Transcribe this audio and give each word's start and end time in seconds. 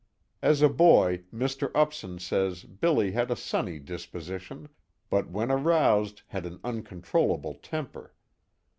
As 0.41 0.63
a 0.63 0.67
boy, 0.67 1.25
Mr. 1.31 1.69
Upson 1.75 2.17
says 2.17 2.63
Billy 2.63 3.11
had 3.11 3.29
a 3.29 3.35
sunny 3.35 3.77
disposition, 3.77 4.67
but 5.11 5.29
when 5.29 5.51
aroused 5.51 6.23
had 6.29 6.47
an 6.47 6.59
uncontrollable 6.63 7.53
temper. 7.53 8.15